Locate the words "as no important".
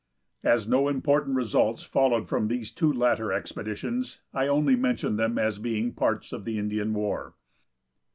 0.43-1.35